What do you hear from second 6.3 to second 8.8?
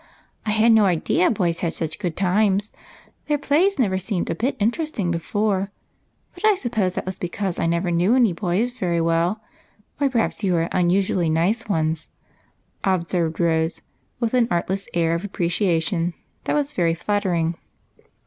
But I suppose that was because I never knew any boys